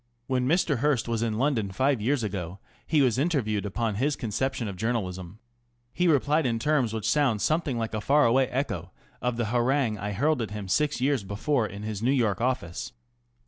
[0.25, 0.79] When Mr.
[0.79, 2.57] Hearst was in London five years ago
[2.87, 5.37] he was interviewed upon his conception of journalism.
[5.93, 8.89] He replied in terms which sound something like a far away echo
[9.21, 12.93] of the harangue I hurled at him six years before in his New York office.